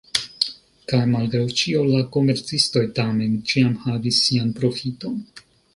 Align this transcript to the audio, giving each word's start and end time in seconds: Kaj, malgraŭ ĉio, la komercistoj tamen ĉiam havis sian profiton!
Kaj, 0.91 1.01
malgraŭ 1.11 1.43
ĉio, 1.59 1.83
la 1.91 2.01
komercistoj 2.17 2.85
tamen 3.01 3.39
ĉiam 3.53 3.79
havis 3.87 4.27
sian 4.29 4.53
profiton! 4.63 5.27